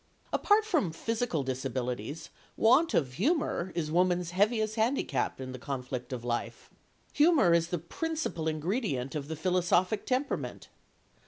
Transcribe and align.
Apart 0.33 0.65
from 0.65 0.91
physical 0.91 1.43
disabilities, 1.43 2.31
want 2.57 2.95
of 2.95 3.13
humour 3.13 3.71
is 3.75 3.91
woman's 3.91 4.31
heaviest 4.31 4.73
handicap 4.73 5.39
in 5.39 5.51
the 5.51 5.59
conflict 5.59 6.11
of 6.11 6.23
life. 6.25 6.71
Humour 7.13 7.53
is 7.53 7.67
the 7.67 7.77
principal 7.77 8.47
ingredient 8.47 9.13
of 9.13 9.27
the 9.27 9.35
philosophic 9.35 10.07
temperament. 10.07 10.69